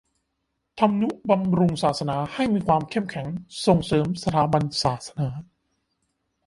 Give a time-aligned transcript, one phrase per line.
[0.79, 3.27] ทำนุบำรุงศาสนาให้มีความเข้มแข็ง
[3.65, 5.27] ส่งเสริมสถาบันศาสนา